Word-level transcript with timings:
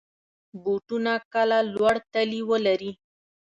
بوټونه 0.63 1.13
کله 1.33 1.57
لوړ 1.73 1.95
تلي 2.13 2.41
ولري. 2.49 2.91